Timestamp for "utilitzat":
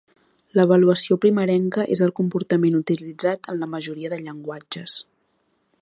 2.81-3.53